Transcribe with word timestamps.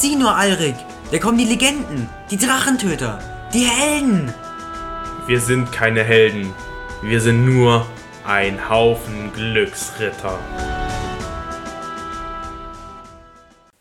Sieh 0.00 0.16
nur, 0.16 0.34
Alrik. 0.34 0.76
Da 1.12 1.18
kommen 1.18 1.36
die 1.36 1.44
Legenden, 1.44 2.08
die 2.30 2.38
Drachentöter, 2.38 3.18
die 3.52 3.66
Helden. 3.66 4.32
Wir 5.26 5.38
sind 5.38 5.70
keine 5.72 6.02
Helden. 6.02 6.54
Wir 7.02 7.20
sind 7.20 7.44
nur 7.44 7.84
ein 8.26 8.70
Haufen 8.70 9.30
Glücksritter. 9.34 10.38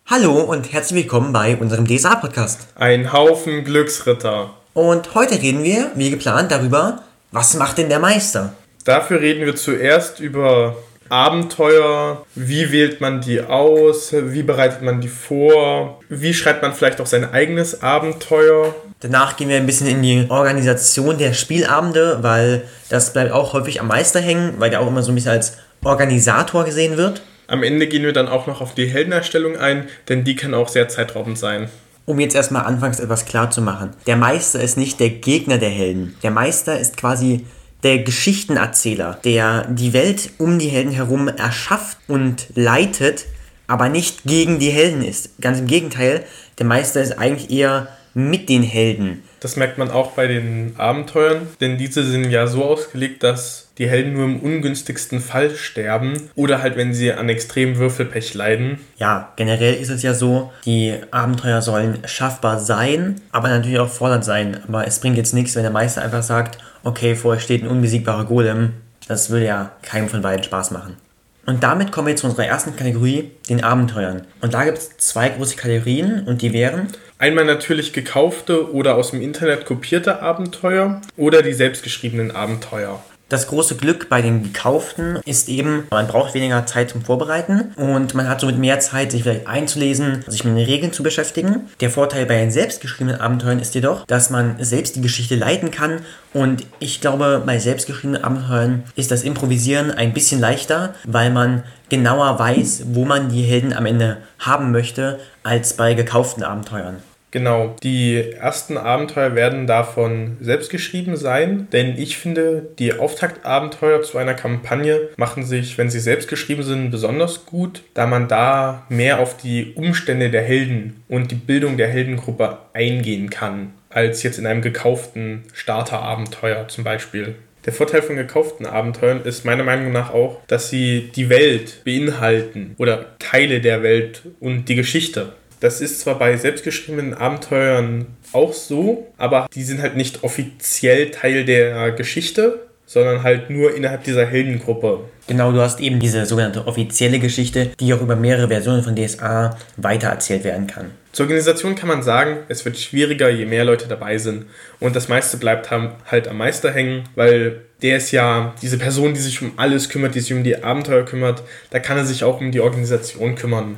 Hallo 0.08 0.42
und 0.42 0.74
herzlich 0.74 1.04
willkommen 1.04 1.32
bei 1.32 1.56
unserem 1.56 1.88
DSA-Podcast. 1.88 2.68
Ein 2.76 3.14
Haufen 3.14 3.64
Glücksritter. 3.64 4.50
Und 4.74 5.16
heute 5.16 5.42
reden 5.42 5.64
wir, 5.64 5.90
wie 5.96 6.10
geplant, 6.10 6.52
darüber, 6.52 7.02
was 7.32 7.54
macht 7.54 7.78
denn 7.78 7.88
der 7.88 8.00
Meister? 8.00 8.52
Dafür 8.84 9.22
reden 9.22 9.46
wir 9.46 9.56
zuerst 9.56 10.20
über 10.20 10.76
Abenteuer. 11.10 12.26
Wie 12.36 12.72
wählt 12.72 13.02
man 13.02 13.22
die 13.22 13.42
aus? 13.42 14.14
Wie 14.14 14.44
bereitet 14.44 14.82
man 14.82 15.02
die 15.02 15.08
vor? 15.08 16.00
Wie 16.10 16.34
schreibt 16.34 16.62
man 16.62 16.74
vielleicht 16.74 17.02
auch 17.02 17.06
sein 17.06 17.32
eigenes 17.32 17.82
Abenteuer? 17.82 18.76
Danach 19.02 19.38
gehen 19.38 19.50
wir 19.50 19.58
ein 19.58 19.66
bisschen 19.66 19.88
in 19.88 20.02
die 20.02 20.26
Organisation 20.30 21.18
der 21.18 21.34
Spielabende, 21.34 22.20
weil 22.22 22.64
das 22.90 23.14
bleibt 23.14 23.32
auch 23.32 23.54
häufig 23.54 23.80
am 23.82 23.88
Meister 23.88 24.20
hängen, 24.20 24.56
weil 24.58 24.70
der 24.70 24.82
auch 24.82 24.88
immer 24.88 25.04
so 25.04 25.12
ein 25.12 25.16
bisschen 25.16 25.32
als 25.32 25.58
Organisator 25.84 26.66
gesehen 26.66 26.98
wird. 26.98 27.22
Am 27.48 27.64
Ende 27.64 27.88
gehen 27.88 28.04
wir 28.04 28.14
dann 28.14 28.28
auch 28.28 28.46
noch 28.46 28.62
auf 28.62 28.76
die 28.76 28.88
Heldenerstellung 28.88 29.58
ein, 29.58 29.88
denn 30.08 30.24
die 30.24 30.36
kann 30.36 30.54
auch 30.54 30.68
sehr 30.68 30.88
zeitraubend 30.88 31.38
sein. 31.38 31.70
Um 32.06 32.20
jetzt 32.20 32.36
erstmal 32.36 32.66
anfangs 32.66 33.00
etwas 33.00 33.26
klar 33.26 33.50
zu 33.50 33.62
machen. 33.62 33.92
Der 34.06 34.18
Meister 34.18 34.62
ist 34.62 34.78
nicht 34.78 35.00
der 35.00 35.10
Gegner 35.10 35.58
der 35.58 35.70
Helden. 35.70 36.16
Der 36.24 36.32
Meister 36.32 36.80
ist 36.80 36.98
quasi 36.98 37.46
der 37.84 38.00
Geschichtenerzähler, 38.00 39.20
der 39.24 39.66
die 39.70 39.94
Welt 39.94 40.32
um 40.38 40.60
die 40.60 40.68
Helden 40.68 40.92
herum 40.92 41.28
erschafft 41.28 41.98
und 42.08 42.48
leitet, 42.56 43.26
aber 43.68 43.90
nicht 43.90 44.24
gegen 44.24 44.60
die 44.60 44.70
Helden 44.70 45.04
ist. 45.04 45.40
Ganz 45.42 45.60
im 45.60 45.68
Gegenteil, 45.68 46.26
der 46.58 46.66
Meister 46.66 47.02
ist 47.02 47.18
eigentlich 47.18 47.50
eher 47.52 47.88
mit 48.14 48.50
den 48.50 48.64
Helden. 48.64 49.24
Das 49.40 49.56
merkt 49.56 49.78
man 49.78 49.90
auch 49.90 50.12
bei 50.12 50.28
den 50.28 50.76
Abenteuern, 50.78 51.48
denn 51.62 51.78
diese 51.78 52.04
sind 52.04 52.30
ja 52.30 52.48
so 52.48 52.66
ausgelegt, 52.66 53.24
dass 53.24 53.70
die 53.78 53.88
Helden 53.88 54.14
nur 54.14 54.26
im 54.26 54.40
ungünstigsten 54.40 55.22
Fall 55.22 55.52
sterben 55.56 56.30
oder 56.36 56.62
halt, 56.62 56.76
wenn 56.76 56.94
sie 56.94 57.14
an 57.14 57.30
extremem 57.30 57.78
Würfelpech 57.78 58.34
leiden. 58.34 58.80
Ja, 58.98 59.32
generell 59.38 59.76
ist 59.76 59.90
es 59.90 60.04
ja 60.04 60.14
so, 60.14 60.52
die 60.66 60.96
Abenteuer 61.12 61.62
sollen 61.62 62.00
schaffbar 62.06 62.60
sein, 62.60 63.22
aber 63.32 63.48
natürlich 63.48 63.80
auch 63.80 63.90
fordernd 63.90 64.26
sein. 64.26 64.60
Aber 64.68 64.86
es 64.86 65.00
bringt 65.00 65.18
jetzt 65.18 65.34
nichts, 65.34 65.56
wenn 65.56 65.64
der 65.64 65.72
Meister 65.72 66.02
einfach 66.02 66.24
sagt, 66.24 66.58
okay, 66.84 67.16
vor 67.16 67.32
euch 67.32 67.42
steht 67.42 67.64
ein 67.64 67.70
unbesiegbarer 67.70 68.26
Golem. 68.26 68.74
Das 69.08 69.30
würde 69.30 69.46
ja 69.46 69.72
keinem 69.82 70.10
von 70.10 70.22
beiden 70.22 70.44
Spaß 70.44 70.72
machen. 70.72 70.98
Und 71.46 71.64
damit 71.64 71.92
kommen 71.92 72.08
wir 72.08 72.16
zu 72.16 72.28
unserer 72.28 72.46
ersten 72.46 72.76
Kategorie, 72.76 73.32
den 73.50 73.64
Abenteuern. 73.64 74.28
Und 74.42 74.54
da 74.54 74.66
gibt 74.66 74.78
es 74.78 74.98
zwei 74.98 75.30
große 75.30 75.56
Kategorien 75.56 76.26
und 76.28 76.42
die 76.42 76.54
wären 76.54 76.88
Einmal 77.22 77.44
natürlich 77.44 77.92
gekaufte 77.92 78.74
oder 78.74 78.96
aus 78.96 79.12
dem 79.12 79.22
Internet 79.22 79.66
kopierte 79.66 80.22
Abenteuer 80.22 81.02
oder 81.18 81.42
die 81.42 81.52
selbstgeschriebenen 81.52 82.32
Abenteuer. 82.32 83.04
Das 83.30 83.46
große 83.46 83.76
Glück 83.76 84.10
bei 84.10 84.24
den 84.24 84.42
gekauften 84.42 85.20
ist 85.24 85.50
eben, 85.50 85.84
man 85.92 86.08
braucht 86.08 86.34
weniger 86.34 86.66
Zeit 86.66 86.90
zum 86.90 87.04
Vorbereiten 87.04 87.74
und 87.76 88.16
man 88.16 88.28
hat 88.28 88.42
somit 88.42 88.58
mehr 88.58 88.80
Zeit, 88.80 89.12
sich 89.12 89.22
vielleicht 89.22 89.46
einzulesen, 89.46 90.26
sich 90.28 90.44
mit 90.44 90.58
den 90.58 90.66
Regeln 90.66 90.92
zu 90.92 91.04
beschäftigen. 91.04 91.70
Der 91.80 91.92
Vorteil 91.92 92.26
bei 92.26 92.40
den 92.40 92.50
selbstgeschriebenen 92.50 93.22
Abenteuern 93.22 93.60
ist 93.60 93.76
jedoch, 93.76 94.04
dass 94.08 94.32
man 94.32 94.56
selbst 94.60 94.96
die 94.96 95.02
Geschichte 95.02 95.36
leiten 95.36 95.70
kann 95.70 96.00
und 96.34 96.66
ich 96.80 97.02
glaube, 97.02 97.44
bei 97.46 97.60
selbstgeschriebenen 97.60 98.24
Abenteuern 98.24 98.84
ist 98.96 99.12
das 99.12 99.22
Improvisieren 99.22 99.92
ein 99.92 100.14
bisschen 100.14 100.42
leichter, 100.42 100.96
weil 101.04 101.30
man 101.30 101.64
genauer 101.90 102.40
weiß, 102.40 102.84
wo 102.94 103.06
man 103.06 103.30
die 103.30 103.44
Helden 103.44 103.74
am 103.74 103.86
Ende 103.86 104.18
haben 104.40 104.72
möchte, 104.72 105.20
als 105.44 105.74
bei 105.74 105.94
gekauften 105.94 106.44
Abenteuern. 106.44 106.98
Genau, 107.32 107.76
die 107.84 108.32
ersten 108.40 108.76
Abenteuer 108.78 109.36
werden 109.36 109.68
davon 109.68 110.38
selbst 110.40 110.72
geschrieben 110.72 111.16
sein, 111.16 111.68
denn 111.72 111.96
ich 111.98 112.18
finde, 112.18 112.70
die 112.80 112.94
Auftaktabenteuer 112.94 114.02
zu 114.02 114.18
einer 114.18 114.34
Kampagne 114.34 115.10
machen 115.16 115.46
sich, 115.46 115.78
wenn 115.78 115.92
sie 115.92 116.00
selbst 116.00 116.28
geschrieben 116.28 116.64
sind, 116.64 116.90
besonders 116.90 117.46
gut, 117.46 117.84
da 117.94 118.08
man 118.08 118.28
da 118.28 118.86
mehr 118.90 119.20
auf 119.20 119.38
die 119.38 119.74
Umstände 119.76 120.32
der 120.32 120.42
Helden 120.42 121.04
und 121.08 121.30
die 121.30 121.36
Bildung 121.36 121.78
der 121.78 121.90
Heldengruppe 121.90 122.58
eingehen 122.74 123.30
kann, 123.30 123.74
als 123.90 124.24
jetzt 124.24 124.40
in 124.40 124.48
einem 124.48 124.64
gekauften 124.64 125.44
Starterabenteuer 125.54 126.68
zum 126.68 126.84
Beispiel. 126.84 127.36
Der 127.66 127.74
Vorteil 127.74 128.02
von 128.02 128.16
gekauften 128.16 128.66
Abenteuern 128.66 129.22
ist 129.24 129.46
meiner 129.46 129.64
Meinung 129.64 129.92
nach 129.92 130.12
auch, 130.14 130.40
dass 130.48 130.70
sie 130.70 131.12
die 131.14 131.30
Welt 131.30 131.84
beinhalten 131.84 132.74
oder 132.80 133.18
Teile 133.20 133.60
der 133.60 133.84
Welt 133.84 134.24
und 134.40 134.70
die 134.70 134.76
Geschichte. 134.76 135.34
Das 135.60 135.82
ist 135.82 136.00
zwar 136.00 136.18
bei 136.18 136.38
selbstgeschriebenen 136.38 137.14
Abenteuern 137.14 138.08
auch 138.32 138.54
so, 138.54 139.08
aber 139.18 139.48
die 139.54 139.64
sind 139.64 139.82
halt 139.82 139.98
nicht 139.98 140.24
offiziell 140.24 141.12
Teil 141.12 141.44
der 141.44 141.92
Geschichte, 141.92 142.60
sondern 142.86 143.22
halt 143.22 143.52
nur 143.52 143.76
innerhalb 143.76 144.04
dieser 144.04 144.26
Heldengruppe. 144.26 145.02
Genau, 145.28 145.52
du 145.52 145.62
hast 145.62 145.80
eben 145.80 146.00
diese 146.00 146.26
sogenannte 146.26 146.66
offizielle 146.66 147.20
Geschichte, 147.20 147.70
die 147.80 147.94
auch 147.94 148.02
über 148.02 148.16
mehrere 148.16 148.48
Versionen 148.48 148.82
von 148.82 148.96
DSA 148.96 149.56
weitererzählt 149.78 150.44
werden 150.44 150.66
kann. 150.66 150.92
Zur 151.12 151.26
Organisation 151.26 151.76
kann 151.76 151.88
man 151.88 152.02
sagen, 152.02 152.38
es 152.48 152.66
wird 152.66 152.80
schwieriger, 152.80 153.30
je 153.30 153.46
mehr 153.46 153.64
Leute 153.64 153.88
dabei 153.88 154.18
sind. 154.18 154.46
Und 154.80 154.96
das 154.96 155.08
meiste 155.08 155.38
bleibt 155.38 155.70
halt 155.70 156.28
am 156.28 156.38
Meister 156.38 156.72
hängen, 156.72 157.04
weil 157.14 157.62
der 157.84 157.98
ist 157.98 158.12
ja 158.12 158.56
diese 158.62 158.80
Person, 158.80 159.14
die 159.14 159.20
sich 159.20 159.40
um 159.42 159.52
alles 159.58 159.90
kümmert, 159.90 160.16
die 160.16 160.22
sich 160.22 160.34
um 160.34 160.44
die 160.44 160.64
Abenteuer 160.64 161.06
kümmert. 161.06 161.44
Da 161.70 161.80
kann 161.80 161.98
er 161.98 162.06
sich 162.06 162.24
auch 162.24 162.40
um 162.42 162.52
die 162.52 162.62
Organisation 162.62 163.36
kümmern. 163.36 163.78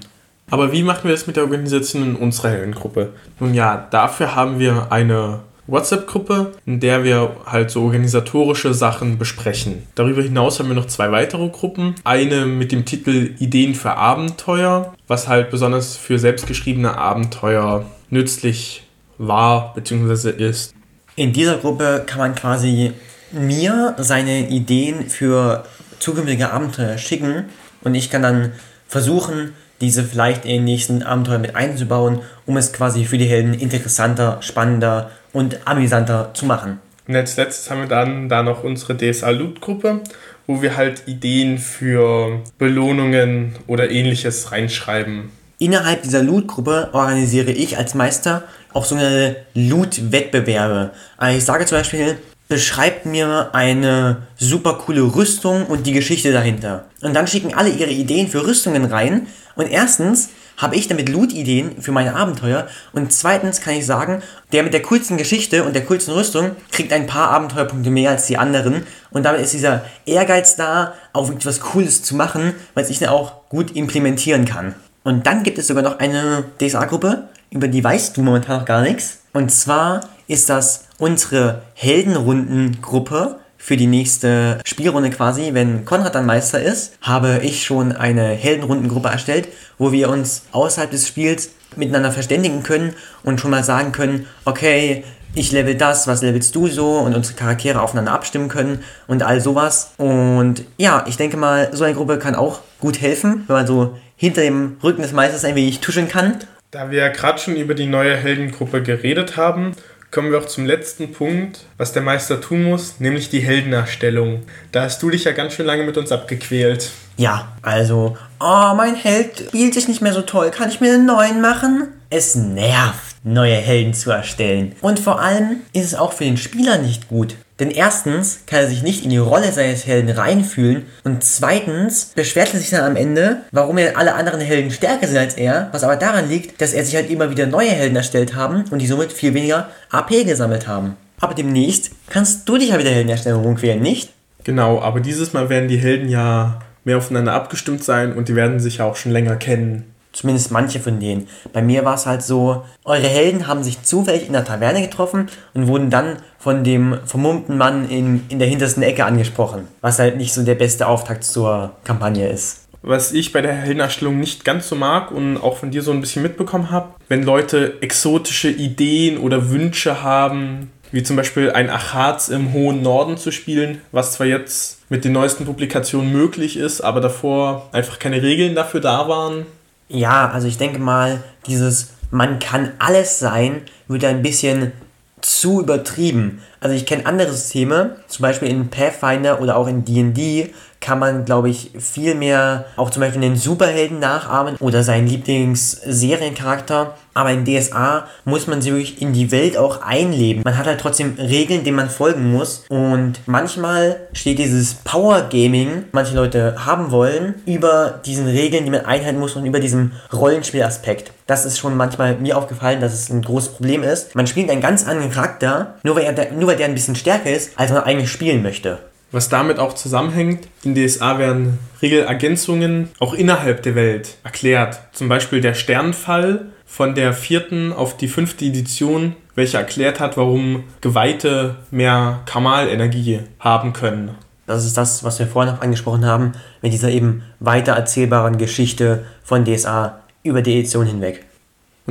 Aber 0.49 0.71
wie 0.71 0.83
machen 0.83 1.05
wir 1.05 1.11
das 1.11 1.27
mit 1.27 1.37
der 1.37 1.43
Organisation 1.43 2.03
in 2.03 2.15
unserer 2.15 2.49
Heldengruppe? 2.49 3.09
Nun 3.39 3.53
ja, 3.53 3.87
dafür 3.89 4.35
haben 4.35 4.59
wir 4.59 4.91
eine 4.91 5.39
WhatsApp-Gruppe, 5.67 6.51
in 6.65 6.79
der 6.79 7.03
wir 7.03 7.37
halt 7.45 7.71
so 7.71 7.83
organisatorische 7.83 8.73
Sachen 8.73 9.17
besprechen. 9.17 9.83
Darüber 9.95 10.21
hinaus 10.21 10.59
haben 10.59 10.67
wir 10.67 10.75
noch 10.75 10.87
zwei 10.87 11.11
weitere 11.11 11.47
Gruppen. 11.49 11.95
Eine 12.03 12.45
mit 12.45 12.71
dem 12.71 12.85
Titel 12.85 13.35
Ideen 13.39 13.75
für 13.75 13.95
Abenteuer, 13.95 14.93
was 15.07 15.27
halt 15.27 15.49
besonders 15.49 15.95
für 15.95 16.19
selbstgeschriebene 16.19 16.97
Abenteuer 16.97 17.85
nützlich 18.09 18.83
war 19.17 19.73
bzw. 19.73 20.31
ist. 20.31 20.73
In 21.15 21.33
dieser 21.33 21.57
Gruppe 21.57 22.03
kann 22.05 22.19
man 22.19 22.35
quasi 22.35 22.91
mir 23.31 23.95
seine 23.99 24.49
Ideen 24.49 25.09
für 25.09 25.63
zukünftige 25.99 26.51
Abenteuer 26.51 26.97
schicken 26.97 27.45
und 27.83 27.95
ich 27.95 28.09
kann 28.09 28.23
dann 28.23 28.51
versuchen, 28.87 29.53
diese 29.81 30.03
vielleicht 30.03 30.45
in 30.45 30.51
den 30.51 30.63
nächsten 30.63 31.03
Abenteuer 31.03 31.39
mit 31.39 31.55
einzubauen, 31.55 32.19
um 32.45 32.57
es 32.57 32.71
quasi 32.71 33.05
für 33.05 33.17
die 33.17 33.25
Helden 33.25 33.53
interessanter, 33.53 34.37
spannender 34.41 35.11
und 35.33 35.59
amüsanter 35.65 36.31
zu 36.33 36.45
machen. 36.45 36.79
Und 37.07 37.15
als 37.15 37.35
letztes 37.35 37.69
haben 37.69 37.81
wir 37.81 37.87
dann 37.87 38.29
da 38.29 38.43
noch 38.43 38.63
unsere 38.63 38.95
DSA-Loot-Gruppe, 38.95 40.01
wo 40.47 40.61
wir 40.61 40.77
halt 40.77 41.03
Ideen 41.07 41.57
für 41.57 42.41
Belohnungen 42.57 43.55
oder 43.67 43.89
ähnliches 43.89 44.51
reinschreiben. 44.51 45.29
Innerhalb 45.57 46.03
dieser 46.03 46.23
Loot-Gruppe 46.23 46.89
organisiere 46.93 47.51
ich 47.51 47.77
als 47.77 47.93
Meister 47.93 48.43
auch 48.73 48.85
sogenannte 48.85 49.35
Loot-Wettbewerbe. 49.53 50.91
Also 51.17 51.37
ich 51.37 51.45
sage 51.45 51.65
zum 51.65 51.77
Beispiel, 51.77 52.17
beschreibt 52.51 53.05
mir 53.05 53.51
eine 53.53 54.23
super 54.37 54.73
coole 54.73 55.15
Rüstung 55.15 55.67
und 55.67 55.87
die 55.87 55.93
Geschichte 55.93 56.33
dahinter. 56.33 56.83
Und 57.01 57.13
dann 57.13 57.25
schicken 57.25 57.53
alle 57.53 57.69
ihre 57.69 57.91
Ideen 57.91 58.27
für 58.27 58.45
Rüstungen 58.45 58.83
rein 58.83 59.27
und 59.55 59.71
erstens 59.71 60.31
habe 60.57 60.75
ich 60.75 60.89
damit 60.89 61.07
Loot-Ideen 61.07 61.81
für 61.81 61.93
meine 61.93 62.13
Abenteuer 62.13 62.67
und 62.91 63.13
zweitens 63.13 63.61
kann 63.61 63.75
ich 63.75 63.85
sagen, 63.85 64.21
der 64.51 64.63
mit 64.63 64.73
der 64.73 64.81
coolsten 64.81 65.15
Geschichte 65.15 65.63
und 65.63 65.77
der 65.77 65.85
coolsten 65.85 66.13
Rüstung 66.13 66.51
kriegt 66.73 66.91
ein 66.91 67.07
paar 67.07 67.29
Abenteuerpunkte 67.29 67.89
mehr 67.89 68.11
als 68.11 68.27
die 68.27 68.37
anderen 68.37 68.85
und 69.11 69.23
damit 69.23 69.39
ist 69.39 69.53
dieser 69.53 69.85
Ehrgeiz 70.05 70.57
da, 70.57 70.93
auch 71.13 71.29
wirklich 71.29 71.45
was 71.45 71.61
Cooles 71.61 72.03
zu 72.03 72.17
machen, 72.17 72.53
weil 72.73 72.83
ich 72.91 72.99
dann 72.99 73.09
auch 73.09 73.47
gut 73.47 73.77
implementieren 73.77 74.43
kann. 74.43 74.75
Und 75.05 75.25
dann 75.25 75.43
gibt 75.43 75.57
es 75.57 75.67
sogar 75.67 75.83
noch 75.83 75.99
eine 75.99 76.43
DSA-Gruppe, 76.59 77.29
über 77.49 77.69
die 77.69 77.81
weißt 77.81 78.17
du 78.17 78.23
momentan 78.23 78.59
noch 78.59 78.65
gar 78.65 78.81
nichts. 78.81 79.19
Und 79.31 79.51
zwar 79.51 80.01
ist 80.31 80.49
das 80.49 80.85
unsere 80.97 81.61
Heldenrunden-Gruppe 81.73 83.39
für 83.57 83.75
die 83.75 83.85
nächste 83.85 84.59
Spielrunde 84.63 85.09
quasi, 85.09 85.49
wenn 85.53 85.83
Konrad 85.83 86.15
dann 86.15 86.25
Meister 86.25 86.61
ist, 86.61 86.93
habe 87.01 87.41
ich 87.43 87.65
schon 87.65 87.91
eine 87.91 88.29
Heldenrundengruppe 88.29 89.09
erstellt, 89.09 89.49
wo 89.77 89.91
wir 89.91 90.09
uns 90.09 90.43
außerhalb 90.53 90.89
des 90.89 91.05
Spiels 91.05 91.51
miteinander 91.75 92.11
verständigen 92.11 92.63
können 92.63 92.93
und 93.23 93.41
schon 93.41 93.51
mal 93.51 93.63
sagen 93.63 93.91
können, 93.91 94.25
okay, 94.45 95.03
ich 95.35 95.51
level 95.51 95.75
das, 95.75 96.07
was 96.07 96.21
levelst 96.21 96.55
du 96.55 96.67
so 96.67 96.99
und 96.99 97.13
unsere 97.13 97.35
Charaktere 97.35 97.81
aufeinander 97.81 98.13
abstimmen 98.13 98.47
können 98.47 98.83
und 99.07 99.23
all 99.23 99.41
sowas. 99.41 99.91
Und 99.97 100.63
ja, 100.77 101.05
ich 101.07 101.17
denke 101.17 101.35
mal, 101.35 101.69
so 101.73 101.83
eine 101.83 101.93
Gruppe 101.93 102.19
kann 102.19 102.35
auch 102.35 102.61
gut 102.79 103.01
helfen, 103.01 103.43
wenn 103.47 103.55
man 103.55 103.67
so 103.67 103.97
hinter 104.15 104.41
dem 104.41 104.77
Rücken 104.81 105.01
des 105.01 105.11
Meisters 105.11 105.45
ein 105.45 105.55
wenig 105.55 105.81
tuscheln 105.81 106.07
kann. 106.07 106.37
Da 106.71 106.89
wir 106.89 106.99
ja 106.99 107.09
gerade 107.09 107.37
schon 107.37 107.57
über 107.57 107.73
die 107.73 107.85
neue 107.85 108.15
Heldengruppe 108.15 108.81
geredet 108.81 109.35
haben, 109.35 109.75
kommen 110.11 110.31
wir 110.31 110.39
auch 110.39 110.45
zum 110.45 110.65
letzten 110.65 111.13
Punkt, 111.13 111.61
was 111.77 111.93
der 111.93 112.01
Meister 112.01 112.39
tun 112.39 112.63
muss, 112.63 112.99
nämlich 112.99 113.29
die 113.29 113.39
Heldenerstellung. 113.39 114.43
Da 114.71 114.83
hast 114.83 115.01
du 115.01 115.09
dich 115.09 115.23
ja 115.23 115.31
ganz 115.31 115.53
schön 115.53 115.65
lange 115.65 115.83
mit 115.83 115.97
uns 115.97 116.11
abgequält. 116.11 116.91
Ja, 117.17 117.53
also, 117.61 118.17
oh, 118.39 118.73
mein 118.75 118.95
Held 118.95 119.45
spielt 119.47 119.73
sich 119.73 119.87
nicht 119.87 120.01
mehr 120.01 120.13
so 120.13 120.21
toll. 120.21 120.51
Kann 120.51 120.69
ich 120.69 120.81
mir 120.81 120.93
einen 120.93 121.05
neuen 121.05 121.41
machen? 121.41 121.87
es 122.11 122.35
nervt, 122.35 123.10
neue 123.23 123.55
Helden 123.55 123.93
zu 123.93 124.11
erstellen. 124.11 124.73
Und 124.81 124.99
vor 124.99 125.21
allem 125.21 125.57
ist 125.73 125.85
es 125.85 125.95
auch 125.95 126.13
für 126.13 126.23
den 126.23 126.37
Spieler 126.37 126.77
nicht 126.77 127.07
gut. 127.07 127.35
Denn 127.59 127.69
erstens 127.69 128.39
kann 128.47 128.61
er 128.61 128.67
sich 128.67 128.81
nicht 128.81 129.03
in 129.03 129.11
die 129.11 129.17
Rolle 129.17 129.51
seines 129.51 129.85
Helden 129.85 130.09
reinfühlen 130.09 130.87
und 131.03 131.23
zweitens 131.23 132.11
beschwert 132.15 132.53
er 132.53 132.59
sich 132.59 132.71
dann 132.71 132.83
am 132.83 132.95
Ende, 132.95 133.41
warum 133.51 133.77
er 133.77 133.99
alle 133.99 134.15
anderen 134.15 134.41
Helden 134.41 134.71
stärker 134.71 135.07
sind 135.07 135.17
als 135.17 135.35
er, 135.35 135.69
was 135.71 135.83
aber 135.83 135.95
daran 135.95 136.27
liegt, 136.27 136.59
dass 136.59 136.73
er 136.73 136.83
sich 136.83 136.95
halt 136.95 137.11
immer 137.11 137.29
wieder 137.29 137.45
neue 137.45 137.69
Helden 137.69 137.95
erstellt 137.95 138.33
haben 138.33 138.63
und 138.71 138.79
die 138.79 138.87
somit 138.87 139.13
viel 139.13 139.35
weniger 139.35 139.69
AP 139.91 140.25
gesammelt 140.25 140.67
haben. 140.67 140.97
Aber 141.19 141.35
demnächst 141.35 141.91
kannst 142.09 142.49
du 142.49 142.57
dich 142.57 142.69
ja 142.69 142.79
wieder 142.79 142.89
Helden 142.89 143.09
erstellen, 143.09 143.35
rumqueren, 143.35 143.79
nicht? 143.79 144.09
Genau, 144.43 144.81
aber 144.81 144.99
dieses 144.99 145.33
Mal 145.33 145.49
werden 145.49 145.67
die 145.69 145.77
Helden 145.77 146.09
ja 146.09 146.61
mehr 146.83 146.97
aufeinander 146.97 147.33
abgestimmt 147.33 147.83
sein 147.83 148.13
und 148.13 148.27
die 148.27 148.35
werden 148.35 148.59
sich 148.59 148.77
ja 148.77 148.85
auch 148.85 148.95
schon 148.95 149.11
länger 149.11 149.35
kennen. 149.35 149.90
Zumindest 150.13 150.51
manche 150.51 150.79
von 150.79 150.99
denen. 150.99 151.27
Bei 151.53 151.61
mir 151.61 151.85
war 151.85 151.95
es 151.95 152.05
halt 152.05 152.21
so, 152.21 152.63
eure 152.83 153.07
Helden 153.07 153.47
haben 153.47 153.63
sich 153.63 153.81
zufällig 153.83 154.27
in 154.27 154.33
der 154.33 154.43
Taverne 154.43 154.81
getroffen 154.81 155.29
und 155.53 155.67
wurden 155.67 155.89
dann 155.89 156.17
von 156.37 156.63
dem 156.63 156.99
vermummten 157.05 157.57
Mann 157.57 157.89
in, 157.89 158.25
in 158.27 158.39
der 158.39 158.47
hintersten 158.47 158.83
Ecke 158.83 159.05
angesprochen. 159.05 159.67
Was 159.79 159.99
halt 159.99 160.17
nicht 160.17 160.33
so 160.33 160.43
der 160.43 160.55
beste 160.55 160.87
Auftakt 160.87 161.23
zur 161.23 161.71
Kampagne 161.83 162.27
ist. 162.27 162.67
Was 162.81 163.13
ich 163.13 163.31
bei 163.31 163.41
der 163.41 163.53
Heldenerstellung 163.53 164.19
nicht 164.19 164.43
ganz 164.43 164.67
so 164.67 164.75
mag 164.75 165.11
und 165.11 165.37
auch 165.37 165.57
von 165.57 165.69
dir 165.69 165.83
so 165.83 165.91
ein 165.91 166.01
bisschen 166.01 166.23
mitbekommen 166.23 166.71
habe, 166.71 166.95
wenn 167.09 167.23
Leute 167.23 167.77
exotische 167.81 168.49
Ideen 168.49 169.19
oder 169.19 169.51
Wünsche 169.51 170.01
haben, 170.01 170.71
wie 170.91 171.03
zum 171.03 171.15
Beispiel 171.15 171.51
ein 171.51 171.69
Achatz 171.69 172.29
im 172.29 172.53
hohen 172.53 172.81
Norden 172.81 173.17
zu 173.17 173.31
spielen, 173.31 173.81
was 173.91 174.13
zwar 174.13 174.27
jetzt 174.27 174.79
mit 174.89 175.05
den 175.05 175.13
neuesten 175.13 175.45
Publikationen 175.45 176.11
möglich 176.11 176.57
ist, 176.57 176.81
aber 176.81 177.01
davor 177.01 177.69
einfach 177.71 177.99
keine 177.99 178.21
Regeln 178.21 178.55
dafür 178.55 178.81
da 178.81 179.07
waren. 179.07 179.45
Ja, 179.91 180.29
also 180.29 180.47
ich 180.47 180.57
denke 180.57 180.79
mal, 180.79 181.21
dieses 181.47 181.89
man 182.11 182.39
kann 182.39 182.73
alles 182.79 183.19
sein, 183.19 183.61
wird 183.87 184.05
ein 184.05 184.21
bisschen 184.21 184.73
zu 185.21 185.61
übertrieben. 185.61 186.41
Also 186.59 186.75
ich 186.75 186.85
kenne 186.85 187.05
andere 187.05 187.31
Systeme, 187.31 187.97
zum 188.07 188.23
Beispiel 188.23 188.49
in 188.49 188.69
Pathfinder 188.69 189.41
oder 189.41 189.55
auch 189.55 189.67
in 189.67 189.85
D&D 189.85 190.53
kann 190.81 190.99
man, 190.99 191.25
glaube 191.25 191.49
ich, 191.49 191.71
viel 191.79 192.15
mehr 192.15 192.65
auch 192.75 192.89
zum 192.89 193.01
Beispiel 193.01 193.21
den 193.21 193.35
Superhelden 193.35 193.99
nachahmen 193.99 194.55
oder 194.57 194.83
seinen 194.83 195.07
Lieblingsseriencharakter. 195.07 196.95
Aber 197.13 197.31
in 197.31 197.45
DSA 197.45 198.07
muss 198.25 198.47
man 198.47 198.61
sich 198.61 198.71
wirklich 198.71 199.01
in 199.01 199.13
die 199.13 199.31
Welt 199.31 199.57
auch 199.57 199.81
einleben. 199.81 200.41
Man 200.43 200.57
hat 200.57 200.65
halt 200.65 200.79
trotzdem 200.79 201.15
Regeln, 201.17 201.63
denen 201.63 201.75
man 201.75 201.89
folgen 201.89 202.31
muss. 202.31 202.63
Und 202.69 203.19
manchmal 203.25 203.97
steht 204.13 204.39
dieses 204.39 204.75
Power 204.75 205.27
Gaming, 205.29 205.85
manche 205.91 206.15
Leute 206.15 206.65
haben 206.65 206.91
wollen, 206.91 207.35
über 207.45 207.99
diesen 208.05 208.27
Regeln, 208.27 208.65
die 208.65 208.71
man 208.71 208.85
einhalten 208.85 209.19
muss 209.19 209.35
und 209.35 209.45
über 209.45 209.59
diesen 209.59 209.91
Rollenspielaspekt. 210.13 211.11
Das 211.27 211.45
ist 211.45 211.59
schon 211.59 211.77
manchmal 211.77 212.15
mir 212.15 212.37
aufgefallen, 212.37 212.81
dass 212.81 212.93
es 212.93 213.09
ein 213.09 213.21
großes 213.21 213.53
Problem 213.53 213.83
ist. 213.83 214.15
Man 214.15 214.27
spielt 214.27 214.49
einen 214.49 214.61
ganz 214.61 214.87
anderen 214.87 215.11
Charakter, 215.11 215.75
nur 215.83 215.95
weil, 215.97 216.03
er, 216.03 216.31
nur 216.31 216.47
weil 216.47 216.57
der 216.57 216.67
ein 216.67 216.73
bisschen 216.73 216.95
stärker 216.95 217.29
ist, 217.29 217.51
als 217.57 217.71
man 217.71 217.83
eigentlich 217.83 218.11
spielen 218.11 218.41
möchte. 218.41 218.79
Was 219.11 219.27
damit 219.27 219.59
auch 219.59 219.73
zusammenhängt, 219.73 220.47
in 220.63 220.73
DSA 220.73 221.19
werden 221.19 221.59
Regelergänzungen 221.81 222.89
auch 222.99 223.13
innerhalb 223.13 223.61
der 223.63 223.75
Welt 223.75 224.15
erklärt. 224.23 224.79
Zum 224.93 225.09
Beispiel 225.09 225.41
der 225.41 225.53
Sternfall 225.53 226.45
von 226.65 226.95
der 226.95 227.13
vierten 227.13 227.73
auf 227.73 227.97
die 227.97 228.07
fünfte 228.07 228.45
Edition, 228.45 229.15
welcher 229.35 229.59
erklärt 229.59 229.99
hat, 229.99 230.15
warum 230.15 230.63
Geweihte 230.79 231.57
mehr 231.71 232.21
Kamal-Energie 232.25 233.19
haben 233.39 233.73
können. 233.73 234.15
Das 234.47 234.65
ist 234.65 234.77
das, 234.77 235.03
was 235.03 235.19
wir 235.19 235.27
vorhin 235.27 235.53
auch 235.53 235.61
angesprochen 235.61 236.05
haben, 236.05 236.31
mit 236.61 236.71
dieser 236.71 236.89
eben 236.89 237.23
weiter 237.39 237.73
erzählbaren 237.73 238.37
Geschichte 238.37 239.05
von 239.23 239.43
DSA 239.43 240.01
über 240.23 240.41
die 240.41 240.59
Edition 240.59 240.85
hinweg. 240.85 241.25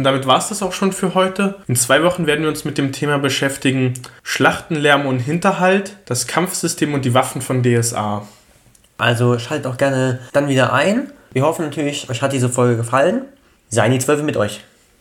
Und 0.01 0.05
damit 0.05 0.27
war 0.27 0.39
es 0.39 0.49
das 0.49 0.63
auch 0.63 0.73
schon 0.73 0.93
für 0.93 1.13
heute. 1.13 1.57
In 1.69 1.77
zwei 1.77 2.03
Wochen 2.03 2.27
werden 2.27 2.41
wir 2.41 2.49
uns 2.49 2.65
mit 2.65 2.79
dem 2.79 2.91
Thema 2.91 3.19
beschäftigen: 3.19 3.93
Schlachtenlärm 4.23 5.05
und 5.05 5.19
Hinterhalt, 5.19 5.95
das 6.07 6.27
Kampfsystem 6.27 6.95
und 6.95 7.05
die 7.05 7.13
Waffen 7.13 7.43
von 7.43 7.63
DSA. 7.63 8.27
Also 8.97 9.39
schaltet 9.39 9.67
auch 9.67 9.77
gerne 9.77 10.21
dann 10.33 10.49
wieder 10.49 10.73
ein. 10.73 11.13
Wir 11.33 11.43
hoffen 11.43 11.67
natürlich, 11.67 12.09
euch 12.09 12.23
hat 12.23 12.33
diese 12.33 12.49
Folge 12.49 12.79
gefallen. 12.79 13.27
Seien 13.69 13.93
die 13.93 13.99
Zwölfe 13.99 14.23
mit 14.23 14.39
euch. 14.39 14.65